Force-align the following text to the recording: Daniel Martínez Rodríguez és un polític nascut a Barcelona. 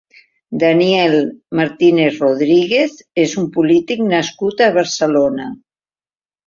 Daniel 0.61 1.13
Martínez 1.59 2.09
Rodríguez 2.25 2.99
és 3.27 3.39
un 3.45 3.49
polític 3.59 4.05
nascut 4.09 4.69
a 4.71 4.75
Barcelona. 4.81 5.51